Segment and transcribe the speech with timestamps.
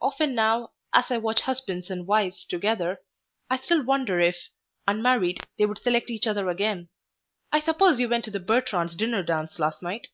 [0.00, 3.02] Often now, as I watch husbands and wives together,
[3.50, 4.38] I still wonder if,
[4.88, 6.88] unmarried, they would select each other again.
[7.52, 10.08] I suppose you went to the Bertrands' dinner dance last night?"